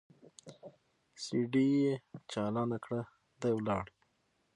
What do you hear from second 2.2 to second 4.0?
چالانه کړه دى ولاړ.